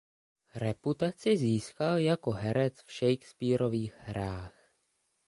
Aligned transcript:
Reputaci 0.55 1.37
získal 1.37 1.97
jako 1.97 2.31
herec 2.31 2.79
v 2.83 2.93
Shakespearových 2.93 3.93
hrách. 3.99 4.71